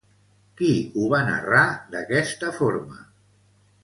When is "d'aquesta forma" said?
1.97-2.99